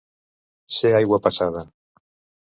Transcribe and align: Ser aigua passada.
Ser 0.77 0.93
aigua 0.99 1.19
passada. 1.27 1.63